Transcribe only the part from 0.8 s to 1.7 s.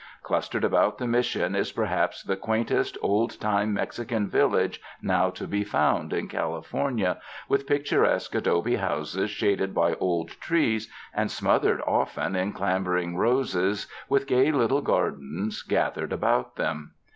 the Mission